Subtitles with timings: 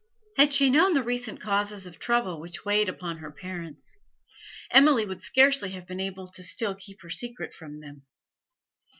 [0.35, 3.99] Had she known the recent causes of trouble which weighed upon her parents,
[4.71, 8.01] Emily would scarcely have been able to still keep her secret from them.